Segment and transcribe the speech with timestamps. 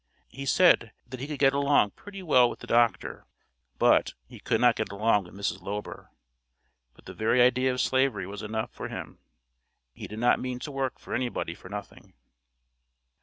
[0.31, 3.27] He said that he could get along pretty well with the Doctor,
[3.77, 5.61] but, he could not get along with Mrs.
[5.61, 6.07] Lober.
[6.95, 9.19] But the very idea of Slavery was enough for him.
[9.93, 12.15] He did not mean to work for any body for nothing.